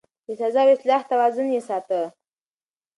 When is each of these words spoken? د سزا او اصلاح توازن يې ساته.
د 0.25 0.29
سزا 0.39 0.61
او 0.65 0.69
اصلاح 0.75 1.01
توازن 1.11 1.47
يې 1.55 1.61
ساته. 1.67 2.01